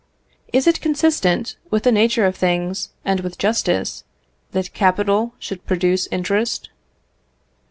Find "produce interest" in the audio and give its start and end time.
5.67-6.71